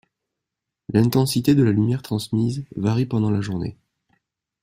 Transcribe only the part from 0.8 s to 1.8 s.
L’intensité de la